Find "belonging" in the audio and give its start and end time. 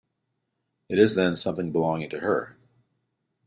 1.71-2.09